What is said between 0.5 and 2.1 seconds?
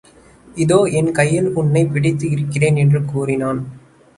இதோ என் கையில் உன்னைப்